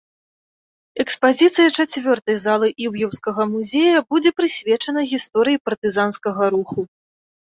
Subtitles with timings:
[1.03, 6.79] Экспазіцыя чацвёртай залы іўеўскага музея будзе прысвечана гісторыі партызанскага руху.